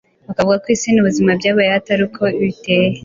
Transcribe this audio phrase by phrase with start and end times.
[0.27, 2.97] bakavuga ko Isi n’ubuzima byabayeho ataruko biteye